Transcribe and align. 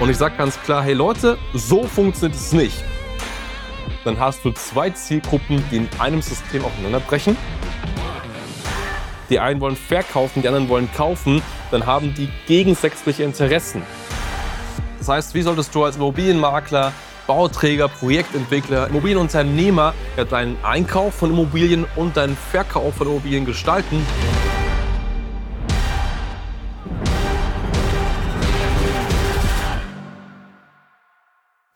Und 0.00 0.08
ich 0.08 0.16
sage 0.16 0.34
ganz 0.38 0.58
klar, 0.62 0.82
hey 0.82 0.94
Leute, 0.94 1.36
so 1.52 1.84
funktioniert 1.84 2.34
es 2.34 2.52
nicht. 2.52 2.82
Dann 4.02 4.18
hast 4.18 4.42
du 4.46 4.50
zwei 4.52 4.88
Zielgruppen, 4.88 5.62
die 5.70 5.76
in 5.76 5.88
einem 5.98 6.22
System 6.22 6.64
aufeinanderbrechen. 6.64 7.36
Die 9.28 9.38
einen 9.38 9.60
wollen 9.60 9.76
verkaufen, 9.76 10.40
die 10.40 10.48
anderen 10.48 10.70
wollen 10.70 10.90
kaufen. 10.96 11.42
Dann 11.70 11.84
haben 11.84 12.14
die 12.14 12.30
gegensätzliche 12.46 13.24
Interessen. 13.24 13.82
Das 14.98 15.08
heißt, 15.08 15.34
wie 15.34 15.42
solltest 15.42 15.74
du 15.74 15.84
als 15.84 15.96
Immobilienmakler, 15.96 16.94
Bauträger, 17.26 17.88
Projektentwickler, 17.88 18.88
Immobilienunternehmer 18.88 19.92
ja, 20.16 20.24
deinen 20.24 20.56
Einkauf 20.64 21.14
von 21.14 21.30
Immobilien 21.30 21.84
und 21.94 22.16
deinen 22.16 22.36
Verkauf 22.36 22.94
von 22.96 23.06
Immobilien 23.06 23.44
gestalten? 23.44 24.04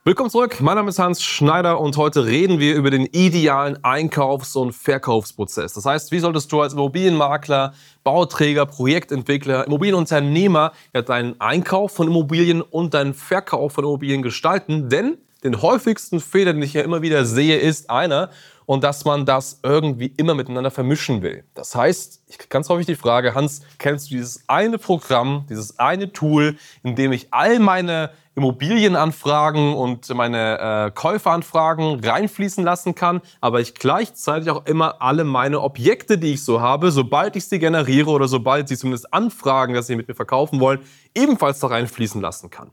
Willkommen 0.06 0.28
zurück, 0.28 0.60
mein 0.60 0.74
Name 0.74 0.90
ist 0.90 0.98
Hans 0.98 1.22
Schneider 1.22 1.80
und 1.80 1.96
heute 1.96 2.26
reden 2.26 2.58
wir 2.58 2.74
über 2.74 2.90
den 2.90 3.06
idealen 3.06 3.82
Einkaufs- 3.82 4.54
und 4.54 4.74
Verkaufsprozess. 4.74 5.72
Das 5.72 5.86
heißt, 5.86 6.12
wie 6.12 6.18
solltest 6.18 6.52
du 6.52 6.60
als 6.60 6.74
Immobilienmakler, 6.74 7.72
Bauträger, 8.02 8.66
Projektentwickler, 8.66 9.66
Immobilienunternehmer 9.66 10.72
ja 10.92 11.00
deinen 11.00 11.40
Einkauf 11.40 11.92
von 11.92 12.08
Immobilien 12.08 12.60
und 12.60 12.92
deinen 12.92 13.14
Verkauf 13.14 13.72
von 13.72 13.84
Immobilien 13.84 14.20
gestalten? 14.20 14.90
Denn 14.90 15.16
den 15.42 15.62
häufigsten 15.62 16.20
Fehler, 16.20 16.52
den 16.52 16.60
ich 16.60 16.74
ja 16.74 16.82
immer 16.82 17.00
wieder 17.00 17.24
sehe, 17.24 17.56
ist 17.56 17.88
einer, 17.88 18.28
und 18.66 18.84
dass 18.84 19.04
man 19.04 19.26
das 19.26 19.60
irgendwie 19.62 20.12
immer 20.16 20.34
miteinander 20.34 20.70
vermischen 20.70 21.22
will. 21.22 21.44
Das 21.54 21.74
heißt, 21.74 22.22
ich 22.26 22.48
ganz 22.48 22.68
häufig 22.68 22.86
die 22.86 22.96
Frage, 22.96 23.34
Hans, 23.34 23.62
kennst 23.78 24.10
du 24.10 24.14
dieses 24.14 24.44
eine 24.48 24.78
Programm, 24.78 25.46
dieses 25.48 25.78
eine 25.78 26.12
Tool, 26.12 26.56
in 26.82 26.96
dem 26.96 27.12
ich 27.12 27.28
all 27.32 27.58
meine 27.58 28.10
Immobilienanfragen 28.36 29.74
und 29.74 30.12
meine 30.12 30.58
äh, 30.58 30.90
Käuferanfragen 30.90 32.00
reinfließen 32.04 32.64
lassen 32.64 32.96
kann, 32.96 33.20
aber 33.40 33.60
ich 33.60 33.74
gleichzeitig 33.74 34.50
auch 34.50 34.66
immer 34.66 35.00
alle 35.00 35.22
meine 35.22 35.60
Objekte, 35.60 36.18
die 36.18 36.32
ich 36.34 36.44
so 36.44 36.60
habe, 36.60 36.90
sobald 36.90 37.36
ich 37.36 37.46
sie 37.46 37.60
generiere 37.60 38.10
oder 38.10 38.26
sobald 38.26 38.68
sie 38.68 38.76
zumindest 38.76 39.14
anfragen, 39.14 39.74
dass 39.74 39.86
sie 39.86 39.94
mit 39.94 40.08
mir 40.08 40.14
verkaufen 40.14 40.58
wollen, 40.58 40.80
ebenfalls 41.14 41.60
da 41.60 41.68
reinfließen 41.68 42.20
lassen 42.20 42.50
kann. 42.50 42.72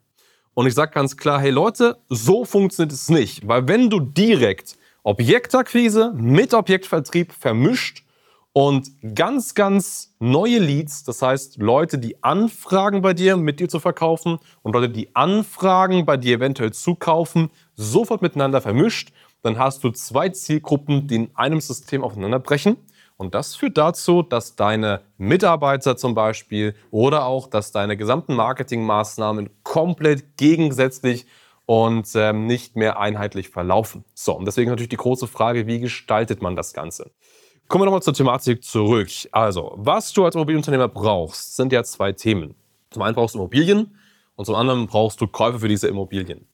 Und 0.53 0.66
ich 0.66 0.73
sage 0.73 0.91
ganz 0.94 1.16
klar, 1.16 1.39
hey 1.39 1.51
Leute, 1.51 1.97
so 2.09 2.44
funktioniert 2.44 2.91
es 2.91 3.09
nicht, 3.09 3.47
weil 3.47 3.67
wenn 3.67 3.89
du 3.89 3.99
direkt 3.99 4.77
Objektakquise 5.03 6.13
mit 6.16 6.53
Objektvertrieb 6.53 7.33
vermischt 7.33 8.05
und 8.53 8.91
ganz, 9.16 9.55
ganz 9.55 10.16
neue 10.19 10.59
Leads, 10.59 11.03
das 11.03 11.23
heißt 11.23 11.57
Leute, 11.57 11.97
die 11.97 12.23
anfragen 12.23 13.02
bei 13.02 13.13
dir, 13.13 13.35
mit 13.35 13.59
dir 13.59 13.67
zu 13.67 13.79
verkaufen 13.79 14.38
und 14.61 14.73
Leute, 14.75 14.89
die 14.89 15.16
anfragen, 15.16 16.05
bei 16.05 16.17
dir 16.17 16.35
eventuell 16.35 16.72
zu 16.72 16.94
kaufen, 16.94 17.49
sofort 17.73 18.22
miteinander 18.22 18.61
vermischt, 18.61 19.11
dann 19.41 19.57
hast 19.57 19.83
du 19.83 19.89
zwei 19.89 20.29
Zielgruppen, 20.29 21.07
die 21.07 21.16
in 21.16 21.31
einem 21.33 21.61
System 21.61 22.03
aufeinanderbrechen. 22.03 22.77
Und 23.17 23.33
das 23.33 23.55
führt 23.55 23.77
dazu, 23.77 24.22
dass 24.22 24.55
deine 24.55 25.02
Mitarbeiter 25.17 25.97
zum 25.97 26.13
Beispiel 26.13 26.75
oder 26.91 27.25
auch, 27.25 27.47
dass 27.47 27.72
deine 27.72 27.97
gesamten 27.97 28.35
Marketingmaßnahmen 28.35 29.49
komplett 29.63 30.38
gegensätzlich 30.38 31.25
und 31.72 32.09
ähm, 32.16 32.47
nicht 32.47 32.75
mehr 32.75 33.00
einheitlich 33.00 33.47
verlaufen. 33.47 34.03
So, 34.14 34.36
und 34.36 34.44
deswegen 34.44 34.69
natürlich 34.69 34.89
die 34.89 34.97
große 34.97 35.25
Frage, 35.25 35.67
wie 35.67 35.80
gestaltet 35.80 36.41
man 36.41 36.58
das 36.58 36.73
Ganze? 36.73 37.11
Kommen 37.69 37.83
wir 37.83 37.86
nochmal 37.86 38.02
zur 38.02 38.13
Thematik 38.13 38.61
zurück. 38.61 39.08
Also, 39.31 39.72
was 39.78 40.11
du 40.11 40.25
als 40.25 40.36
Immobilienunternehmer 40.36 40.89
brauchst, 40.89 41.55
sind 41.55 41.72
ja 41.72 41.81
zwei 41.86 42.11
Themen. 42.11 42.55
Zum 42.89 43.03
einen 43.03 43.16
brauchst 43.16 43.36
du 43.36 43.39
Immobilien 43.39 43.97
und 44.36 44.44
zum 44.44 44.55
anderen 44.55 44.86
brauchst 44.86 45.22
du 45.22 45.28
Käufer 45.28 45.59
für 45.59 45.69
diese 45.69 45.88
Immobilien. 45.88 46.45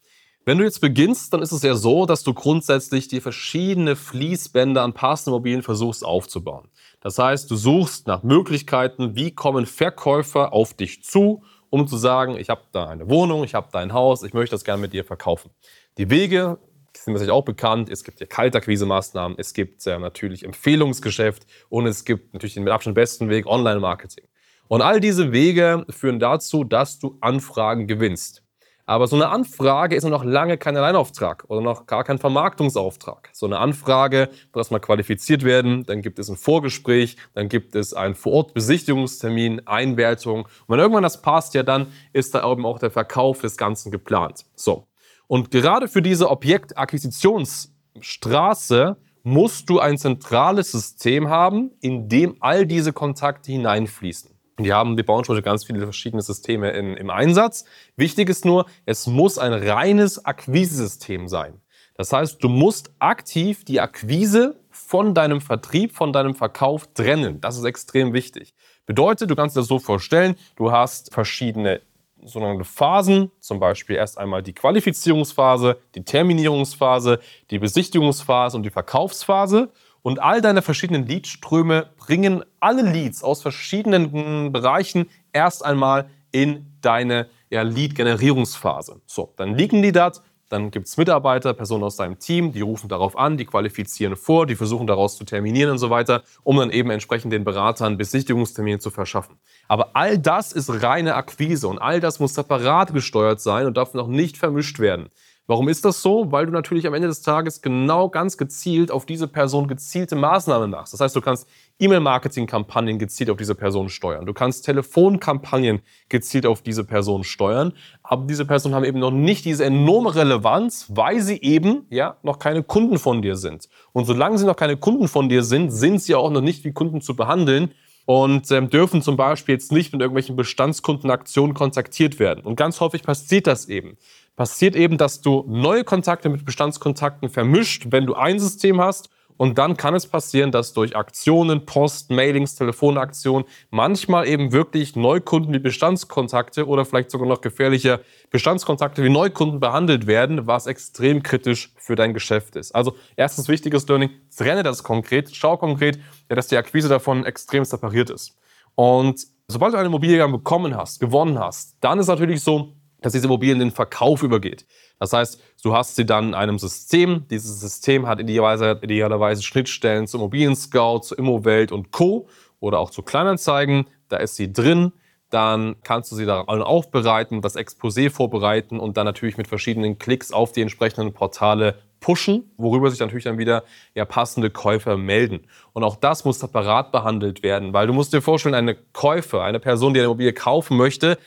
Wenn 0.46 0.60
du 0.60 0.64
jetzt 0.64 0.82
beginnst, 0.82 1.34
dann 1.34 1.42
ist 1.42 1.52
es 1.52 1.64
ja 1.64 1.74
so, 1.74 2.06
dass 2.06 2.24
du 2.24 2.36
grundsätzlich 2.36 3.08
die 3.08 3.20
verschiedene 3.20 3.96
Fließbänder 3.96 4.84
an 4.84 4.94
passenden 4.94 5.34
Immobilien 5.34 5.64
versuchst 5.64 6.06
aufzubauen. 6.06 6.70
Das 7.02 7.18
heißt, 7.18 7.50
du 7.50 7.56
suchst 7.56 8.06
nach 8.06 8.22
Möglichkeiten, 8.22 9.16
wie 9.16 9.32
kommen 9.32 9.66
Verkäufer 9.66 10.54
auf 10.54 10.76
dich 10.76 11.04
zu, 11.04 11.42
um 11.70 11.88
zu 11.88 11.98
sagen, 11.98 12.38
ich 12.38 12.50
habe 12.50 12.62
da 12.72 12.88
eine 12.88 13.10
Wohnung, 13.10 13.44
ich 13.44 13.54
habe 13.54 13.68
da 13.72 13.80
ein 13.80 13.94
Haus, 13.94 14.24
ich 14.24 14.34
möchte 14.34 14.54
das 14.54 14.64
gerne 14.64 14.82
mit 14.82 14.94
dir 14.94 15.04
verkaufen. 15.04 15.52
Die 15.98 16.10
Wege 16.10 16.58
sind 16.96 17.14
natürlich 17.14 17.32
auch 17.32 17.46
bekannt. 17.46 17.90
Es 17.90 18.04
gibt 18.04 18.20
ja 18.20 18.26
Kaltakquise-Maßnahmen, 18.26 19.38
es 19.38 19.54
gibt 19.54 19.84
ja 19.86 20.00
natürlich 20.00 20.44
Empfehlungsgeschäft 20.44 21.46
und 21.70 21.86
es 21.86 22.06
gibt 22.06 22.34
natürlich 22.34 22.56
den 22.56 22.64
mit 22.64 22.74
Abstand 22.74 22.96
besten 22.96 23.30
Weg 23.30 23.46
Online-Marketing. 23.46 24.26
Und 24.68 24.82
all 24.82 25.00
diese 25.00 25.32
Wege 25.32 25.86
führen 25.90 26.20
dazu, 26.20 26.64
dass 26.64 27.00
du 27.00 27.18
Anfragen 27.22 27.88
gewinnst. 27.88 28.44
Aber 28.90 29.08
so 29.08 29.18
eine 29.18 29.28
Anfrage 29.28 29.98
ist 29.98 30.06
noch 30.06 30.24
lange 30.24 30.58
kein 30.58 30.78
Alleinauftrag 30.78 31.44
oder 31.50 31.60
noch 31.60 31.88
gar 31.88 32.06
kein 32.06 32.20
Vermarktungsauftrag. 32.20 33.30
So 33.34 33.46
eine 33.46 33.60
Anfrage 33.60 34.30
muss 34.54 34.62
erstmal 34.62 34.80
qualifiziert 34.80 35.44
werden, 35.44 35.84
dann 35.84 36.02
gibt 36.02 36.20
es 36.20 36.30
ein 36.30 36.38
Vorgespräch, 36.38 37.18
dann 37.34 37.50
gibt 37.50 37.76
es 37.76 37.94
einen 37.94 38.16
Vorortbesichtigungstermin, 38.16 39.68
Einwertung. 39.68 40.46
Und 40.46 40.70
wenn 40.70 40.80
irgendwann 40.80 41.04
das 41.04 41.22
passt, 41.22 41.54
ja 41.54 41.64
dann 41.64 41.88
ist 42.14 42.34
da 42.34 42.50
eben 42.50 42.66
auch 42.66 42.80
der 42.80 42.90
Verkauf 42.90 43.42
des 43.42 43.58
Ganzen 43.58 43.92
geplant. 43.92 44.46
So. 44.56 44.88
Und 45.28 45.52
gerade 45.52 45.90
für 45.90 46.02
diese 46.02 46.30
Objektakquisitionsstraße 46.30 48.96
musst 49.24 49.70
du 49.70 49.82
ein 49.82 49.98
zentrales 49.98 50.72
System 50.72 51.28
haben, 51.28 51.72
in 51.82 52.08
dem 52.08 52.38
all 52.40 52.66
diese 52.66 52.94
Kontakte 52.94 53.52
hineinfließen. 53.52 54.37
Wir 54.60 54.76
haben, 54.76 54.98
wir 54.98 55.06
bauen 55.06 55.24
schon 55.24 55.40
ganz 55.44 55.66
viele 55.66 55.82
verschiedene 55.82 56.22
Systeme 56.22 56.72
in, 56.72 56.98
im 56.98 57.10
Einsatz. 57.12 57.66
Wichtig 57.96 58.30
ist 58.30 58.44
nur, 58.44 58.66
es 58.86 59.06
muss 59.06 59.38
ein 59.38 59.54
reines 59.54 60.26
Akquisesystem 60.26 61.28
sein. 61.28 61.62
Das 61.96 62.12
heißt, 62.12 62.44
du 62.44 62.50
musst 62.50 62.92
aktiv 63.00 63.66
die 63.66 63.82
Akquise 63.82 64.60
von 64.70 65.14
deinem 65.14 65.42
Vertrieb, 65.42 65.94
von 65.94 66.14
deinem 66.14 66.36
Verkauf 66.36 66.94
trennen. 66.94 67.42
Das 67.42 67.58
ist 67.58 67.66
extrem 67.66 68.14
wichtig. 68.14 68.54
Bedeutet, 68.86 69.30
du 69.30 69.36
kannst 69.36 69.56
dir 69.56 69.62
das 69.62 69.68
so 69.68 69.80
vorstellen, 69.80 70.36
du 70.56 70.72
hast 70.72 71.14
verschiedene 71.14 71.82
sogenannte 72.24 72.64
Phasen, 72.64 73.32
zum 73.40 73.60
Beispiel 73.60 73.96
erst 73.96 74.18
einmal 74.18 74.42
die 74.42 74.54
Qualifizierungsphase, 74.54 75.78
die 75.96 76.04
Terminierungsphase, 76.04 77.20
die 77.52 77.60
Besichtigungsphase 77.60 78.58
und 78.58 78.64
die 78.64 78.70
Verkaufsphase. 78.70 79.70
Und 80.08 80.22
all 80.22 80.40
deine 80.40 80.62
verschiedenen 80.62 81.06
Leadströme 81.06 81.90
bringen 81.98 82.42
alle 82.62 82.82
Leads 82.82 83.26
aus 83.26 83.42
verschiedenen 83.42 84.54
Bereichen 84.54 85.10
erst 85.34 85.66
einmal 85.66 86.10
in 86.32 86.66
deine 86.80 87.28
ja, 87.50 87.64
Lead-Generierungsphase. 87.64 89.02
So, 89.06 89.34
dann 89.36 89.56
liegen 89.56 89.82
die 89.82 89.92
dort, 89.92 90.22
dann 90.48 90.72
gibt 90.72 90.88
es 90.88 90.96
Mitarbeiter, 90.96 91.54
Personen 91.54 91.84
aus 91.84 91.98
deinem 91.98 92.20
Team, 92.20 92.54
die 92.54 92.62
rufen 92.62 92.88
darauf 92.88 93.18
an, 93.18 93.36
die 93.36 93.44
qualifizieren 93.44 94.16
vor, 94.16 94.46
die 94.46 94.56
versuchen 94.56 94.88
daraus 94.88 95.18
zu 95.18 95.26
terminieren 95.26 95.72
und 95.72 95.78
so 95.78 95.90
weiter, 95.90 96.24
um 96.44 96.56
dann 96.56 96.70
eben 96.70 96.90
entsprechend 96.90 97.34
den 97.34 97.44
Beratern 97.44 97.98
Besichtigungstermine 97.98 98.80
zu 98.80 98.92
verschaffen. 98.92 99.36
Aber 99.68 99.90
all 99.94 100.18
das 100.18 100.54
ist 100.54 100.70
reine 100.84 101.16
Akquise 101.16 101.68
und 101.68 101.80
all 101.80 102.00
das 102.00 102.22
muss 102.22 102.34
separat 102.34 102.94
gesteuert 102.94 103.42
sein 103.42 103.66
und 103.66 103.76
darf 103.76 103.94
noch 103.94 104.08
nicht 104.08 104.38
vermischt 104.38 104.80
werden. 104.80 105.10
Warum 105.50 105.70
ist 105.70 105.86
das 105.86 106.02
so? 106.02 106.30
Weil 106.34 106.46
du 106.46 106.52
natürlich 106.52 106.86
am 106.88 106.94
Ende 106.94 107.08
des 107.08 107.22
Tages 107.22 107.62
genau 107.62 108.10
ganz 108.10 108.38
gezielt 108.38 108.92
auf 108.92 109.06
diese 109.06 109.30
Person 109.30 109.70
gezielte 109.70 110.18
Maßnahmen 110.18 110.70
machst. 110.70 110.92
Das 110.92 111.00
heißt, 111.00 111.16
du 111.16 111.22
kannst 111.22 111.48
E-Mail-Marketing-Kampagnen 111.80 113.00
gezielt 113.00 113.30
auf 113.30 113.38
diese 113.38 113.56
Person 113.56 113.88
steuern. 113.88 114.26
Du 114.26 114.34
kannst 114.34 114.66
Telefonkampagnen 114.66 115.80
gezielt 116.10 116.46
auf 116.46 116.62
diese 116.64 116.84
Person 116.84 117.24
steuern. 117.24 117.72
Aber 118.04 118.26
diese 118.26 118.44
Personen 118.44 118.76
haben 118.76 118.84
eben 118.84 119.00
noch 119.00 119.12
nicht 119.12 119.46
diese 119.46 119.64
enorme 119.64 120.16
Relevanz, 120.16 120.88
weil 120.90 121.22
sie 121.22 121.42
eben 121.42 121.86
ja 121.90 122.18
noch 122.24 122.40
keine 122.40 122.62
Kunden 122.64 123.00
von 123.00 123.22
dir 123.22 123.38
sind. 123.38 123.70
Und 123.94 124.04
solange 124.04 124.38
sie 124.38 124.46
noch 124.46 124.58
keine 124.58 124.76
Kunden 124.76 125.08
von 125.08 125.30
dir 125.30 125.44
sind, 125.44 125.72
sind 125.72 126.02
sie 126.02 126.16
auch 126.16 126.30
noch 126.30 126.42
nicht 126.42 126.66
wie 126.66 126.74
Kunden 126.74 127.00
zu 127.00 127.16
behandeln 127.16 127.72
und 128.06 128.52
ähm, 128.52 128.70
dürfen 128.70 129.02
zum 129.02 129.16
Beispiel 129.16 129.56
jetzt 129.56 129.72
nicht 129.72 129.94
mit 129.94 130.02
irgendwelchen 130.02 130.36
Bestandskundenaktionen 130.36 131.54
kontaktiert 131.54 132.20
werden. 132.20 132.44
Und 132.44 132.58
ganz 132.58 132.82
häufig 132.82 133.04
passiert 133.04 133.48
das 133.48 133.70
eben 133.70 133.98
passiert 134.38 134.78
eben, 134.78 134.98
dass 134.98 135.20
du 135.20 135.44
neue 135.48 135.84
Kontakte 135.84 136.30
mit 136.30 136.46
Bestandskontakten 136.46 137.28
vermischt, 137.28 137.88
wenn 137.90 138.06
du 138.06 138.14
ein 138.14 138.40
System 138.40 138.80
hast. 138.80 139.10
Und 139.36 139.60
dann 139.60 139.78
kann 139.78 139.94
es 139.94 140.08
passieren, 140.08 140.52
dass 140.52 140.74
durch 140.74 140.96
Aktionen, 140.96 141.66
Post, 141.66 142.10
Mailings, 142.10 142.56
Telefonaktionen 142.56 143.46
manchmal 143.70 144.28
eben 144.28 144.52
wirklich 144.52 144.96
Neukunden 144.96 145.54
wie 145.54 145.60
Bestandskontakte 145.60 146.66
oder 146.66 146.86
vielleicht 146.86 147.12
sogar 147.12 147.28
noch 147.28 147.42
gefährlicher 147.42 148.00
Bestandskontakte 148.32 149.04
wie 149.04 149.10
Neukunden 149.10 149.60
behandelt 149.60 150.08
werden, 150.08 150.48
was 150.48 150.66
extrem 150.66 151.22
kritisch 151.22 151.72
für 151.76 151.96
dein 151.96 152.16
Geschäft 152.16 152.56
ist. 152.56 152.74
Also 152.74 152.96
erstes 153.16 153.48
wichtiges 153.48 153.88
Learning, 153.88 154.10
trenne 154.36 154.64
das 154.64 154.82
konkret, 154.84 155.30
schau 155.36 155.58
konkret, 155.58 156.00
dass 156.30 156.48
die 156.48 156.58
Akquise 156.58 156.90
davon 156.90 157.24
extrem 157.24 157.64
separiert 157.64 158.10
ist. 158.10 158.36
Und 158.74 159.22
sobald 159.48 159.74
du 159.74 159.78
eine 159.78 159.88
Immobilie 159.88 160.28
bekommen 160.28 160.76
hast, 160.76 161.00
gewonnen 161.00 161.38
hast, 161.38 161.78
dann 161.82 162.00
ist 162.00 162.08
natürlich 162.08 162.42
so, 162.44 162.77
dass 163.02 163.14
diese 163.14 163.26
Immobilie 163.26 163.54
in 163.54 163.60
den 163.60 163.72
Verkauf 163.72 164.24
übergeht. 164.24 164.66
Das 165.00 165.14
heißt, 165.14 165.42
du 165.64 165.76
hast 165.76 165.96
sie 165.96 166.06
dann 166.06 166.30
in 166.30 166.34
einem 166.34 166.58
System. 166.58 167.26
Dieses 167.30 167.60
System 167.60 168.08
hat 168.08 168.20
idealerweise, 168.20 168.80
idealerweise 168.82 169.44
Schnittstellen 169.44 170.08
zu 170.08 170.18
Immobilien 170.18 170.56
Scout, 170.56 171.02
zu 171.02 171.16
Immowelt 171.16 171.72
und 171.72 171.92
Co. 171.92 172.28
oder 172.60 172.80
auch 172.80 172.90
zu 172.90 173.04
Kleinanzeigen. 173.04 173.86
Da 174.10 174.18
ist 174.18 174.36
sie 174.36 174.52
drin. 174.52 174.94
dann 175.30 175.76
kannst 175.84 176.10
du 176.12 176.16
sie 176.16 176.26
da 176.26 176.40
aufbereiten, 176.42 177.42
das 177.42 177.58
Exposé 177.58 178.10
vorbereiten 178.10 178.80
und 178.80 178.96
dann 178.96 179.06
natürlich 179.06 179.36
mit 179.36 179.48
verschiedenen 179.48 180.00
Klicks 180.00 180.32
auf 180.32 180.54
die 180.54 180.62
entsprechenden 180.62 181.14
Portale 181.14 181.80
pushen, 182.00 182.52
worüber 182.58 182.90
sich 182.90 183.00
natürlich 183.00 183.26
dann 183.26 183.38
wieder 183.38 183.64
ja, 183.94 184.06
passende 184.06 184.50
Käufer 184.50 184.98
melden. 184.98 185.48
Und 185.74 185.84
auch 185.84 185.96
das 185.96 186.26
muss 186.26 186.40
separat 186.40 186.92
behandelt 186.92 187.44
werden, 187.44 187.74
weil 187.74 187.88
du 187.88 187.94
musst 187.94 188.14
dir 188.14 188.22
vorstellen, 188.22 188.56
eine 188.56 188.76
Käufer, 188.76 189.44
eine 189.44 189.60
Person, 189.60 189.94
die 189.94 190.00
eine 190.00 190.06
Immobilie 190.06 190.32
kaufen 190.34 190.78
möchte, 190.78 191.18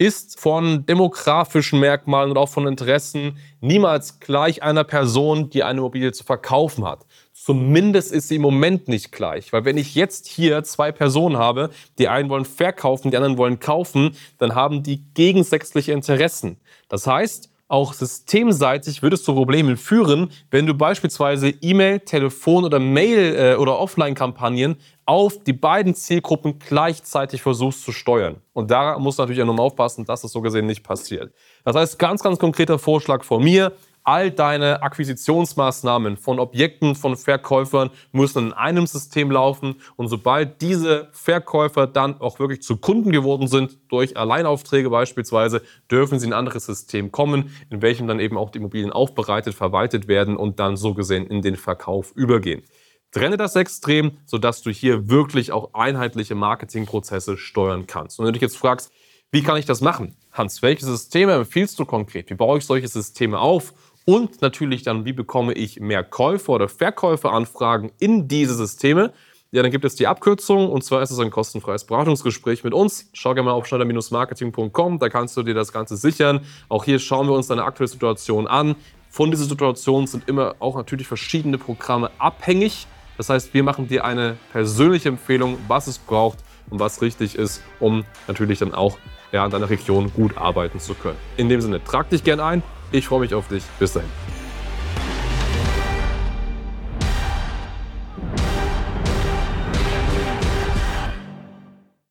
ist 0.00 0.40
von 0.40 0.86
demografischen 0.86 1.78
Merkmalen 1.78 2.30
und 2.30 2.38
auch 2.38 2.48
von 2.48 2.66
Interessen 2.66 3.36
niemals 3.60 4.18
gleich 4.18 4.62
einer 4.62 4.82
Person, 4.82 5.50
die 5.50 5.62
eine 5.62 5.80
Immobilie 5.80 6.10
zu 6.12 6.24
verkaufen 6.24 6.86
hat. 6.86 7.04
Zumindest 7.34 8.10
ist 8.10 8.28
sie 8.28 8.36
im 8.36 8.42
Moment 8.42 8.88
nicht 8.88 9.12
gleich. 9.12 9.52
Weil 9.52 9.66
wenn 9.66 9.76
ich 9.76 9.94
jetzt 9.94 10.26
hier 10.26 10.64
zwei 10.64 10.90
Personen 10.90 11.36
habe, 11.36 11.68
die 11.98 12.08
einen 12.08 12.30
wollen 12.30 12.46
verkaufen, 12.46 13.10
die 13.10 13.16
anderen 13.18 13.36
wollen 13.36 13.60
kaufen, 13.60 14.16
dann 14.38 14.54
haben 14.54 14.82
die 14.82 15.02
gegensätzliche 15.12 15.92
Interessen. 15.92 16.56
Das 16.88 17.06
heißt, 17.06 17.50
auch 17.70 17.92
systemseitig 17.92 19.00
würde 19.00 19.14
es 19.14 19.22
zu 19.22 19.32
Problemen 19.32 19.76
führen, 19.76 20.30
wenn 20.50 20.66
du 20.66 20.74
beispielsweise 20.74 21.50
E-Mail, 21.60 22.00
Telefon 22.00 22.64
oder 22.64 22.80
Mail 22.80 23.36
äh, 23.36 23.54
oder 23.54 23.78
Offline-Kampagnen 23.78 24.76
auf 25.06 25.42
die 25.44 25.52
beiden 25.52 25.94
Zielgruppen 25.94 26.58
gleichzeitig 26.58 27.42
versuchst 27.42 27.84
zu 27.84 27.92
steuern. 27.92 28.36
Und 28.52 28.70
da 28.72 28.98
muss 28.98 29.18
natürlich 29.18 29.40
auch 29.40 29.46
nochmal 29.46 29.66
aufpassen, 29.66 30.04
dass 30.04 30.22
das 30.22 30.32
so 30.32 30.40
gesehen 30.40 30.66
nicht 30.66 30.82
passiert. 30.82 31.32
Das 31.64 31.76
heißt, 31.76 31.98
ganz, 31.98 32.22
ganz 32.22 32.38
konkreter 32.38 32.78
Vorschlag 32.78 33.22
von 33.22 33.42
mir 33.42 33.72
all 34.04 34.30
deine 34.30 34.82
Akquisitionsmaßnahmen 34.82 36.16
von 36.16 36.38
Objekten, 36.38 36.94
von 36.94 37.16
Verkäufern 37.16 37.90
müssen 38.12 38.46
in 38.46 38.52
einem 38.52 38.86
System 38.86 39.30
laufen. 39.30 39.76
Und 39.96 40.08
sobald 40.08 40.60
diese 40.62 41.08
Verkäufer 41.12 41.86
dann 41.86 42.20
auch 42.20 42.38
wirklich 42.38 42.62
zu 42.62 42.76
Kunden 42.76 43.12
geworden 43.12 43.48
sind, 43.48 43.78
durch 43.88 44.16
Alleinaufträge 44.16 44.90
beispielsweise, 44.90 45.62
dürfen 45.90 46.18
sie 46.18 46.26
in 46.26 46.32
ein 46.32 46.38
anderes 46.38 46.66
System 46.66 47.12
kommen, 47.12 47.54
in 47.70 47.82
welchem 47.82 48.06
dann 48.06 48.20
eben 48.20 48.36
auch 48.36 48.50
die 48.50 48.58
Immobilien 48.58 48.92
aufbereitet, 48.92 49.54
verwaltet 49.54 50.08
werden 50.08 50.36
und 50.36 50.60
dann 50.60 50.76
so 50.76 50.94
gesehen 50.94 51.26
in 51.26 51.42
den 51.42 51.56
Verkauf 51.56 52.12
übergehen. 52.14 52.62
Trenne 53.12 53.36
das 53.36 53.56
extrem, 53.56 54.18
sodass 54.24 54.62
du 54.62 54.70
hier 54.70 55.08
wirklich 55.08 55.50
auch 55.50 55.74
einheitliche 55.74 56.36
Marketingprozesse 56.36 57.36
steuern 57.36 57.86
kannst. 57.86 58.18
Und 58.18 58.24
wenn 58.24 58.32
du 58.32 58.38
dich 58.38 58.42
jetzt 58.42 58.56
fragst, 58.56 58.92
wie 59.32 59.42
kann 59.42 59.56
ich 59.56 59.64
das 59.64 59.80
machen? 59.80 60.16
Hans, 60.32 60.62
welche 60.62 60.84
Systeme 60.84 61.34
empfiehlst 61.34 61.78
du 61.78 61.84
konkret? 61.84 62.30
Wie 62.30 62.34
baue 62.34 62.58
ich 62.58 62.66
solche 62.66 62.88
Systeme 62.88 63.38
auf? 63.38 63.74
Und 64.10 64.42
natürlich 64.42 64.82
dann, 64.82 65.04
wie 65.04 65.12
bekomme 65.12 65.52
ich 65.52 65.78
mehr 65.78 66.02
Käufer 66.02 66.54
oder 66.54 66.68
Verkäuferanfragen 66.68 67.92
in 68.00 68.26
diese 68.26 68.56
Systeme? 68.56 69.12
Ja, 69.52 69.62
dann 69.62 69.70
gibt 69.70 69.84
es 69.84 69.94
die 69.94 70.08
Abkürzung 70.08 70.68
und 70.68 70.82
zwar 70.82 71.00
ist 71.00 71.12
es 71.12 71.20
ein 71.20 71.30
kostenfreies 71.30 71.84
Beratungsgespräch 71.84 72.64
mit 72.64 72.74
uns. 72.74 73.08
Schau 73.12 73.34
gerne 73.34 73.50
mal 73.50 73.52
auf 73.52 73.68
schneider-marketing.com, 73.68 74.98
da 74.98 75.08
kannst 75.08 75.36
du 75.36 75.44
dir 75.44 75.54
das 75.54 75.72
Ganze 75.72 75.96
sichern. 75.96 76.40
Auch 76.68 76.82
hier 76.82 76.98
schauen 76.98 77.28
wir 77.28 77.34
uns 77.34 77.46
deine 77.46 77.62
aktuelle 77.62 77.86
Situation 77.86 78.48
an. 78.48 78.74
Von 79.10 79.30
dieser 79.30 79.44
Situation 79.44 80.08
sind 80.08 80.28
immer 80.28 80.56
auch 80.58 80.74
natürlich 80.74 81.06
verschiedene 81.06 81.56
Programme 81.56 82.10
abhängig. 82.18 82.88
Das 83.16 83.28
heißt, 83.28 83.54
wir 83.54 83.62
machen 83.62 83.86
dir 83.86 84.04
eine 84.04 84.38
persönliche 84.50 85.10
Empfehlung, 85.10 85.56
was 85.68 85.86
es 85.86 85.98
braucht 85.98 86.38
und 86.68 86.80
was 86.80 87.00
richtig 87.00 87.36
ist, 87.36 87.62
um 87.78 88.04
natürlich 88.26 88.58
dann 88.58 88.74
auch 88.74 88.98
ja, 89.30 89.44
in 89.44 89.52
deiner 89.52 89.70
Region 89.70 90.12
gut 90.12 90.36
arbeiten 90.36 90.80
zu 90.80 90.94
können. 90.94 91.18
In 91.36 91.48
dem 91.48 91.60
Sinne, 91.60 91.84
trag 91.84 92.10
dich 92.10 92.24
gern 92.24 92.40
ein 92.40 92.64
ich 92.92 93.06
freue 93.06 93.20
mich 93.20 93.34
auf 93.34 93.48
dich. 93.48 93.64
Bis 93.78 93.92
dahin. 93.92 94.39